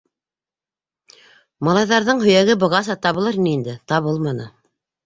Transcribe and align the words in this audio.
Малайҙарҙың 1.67 2.27
һөйәге 2.27 2.59
бығаса 2.65 2.99
табылыр 3.07 3.41
ине 3.45 3.57
инде- 3.61 3.81
табылманы. 3.95 4.55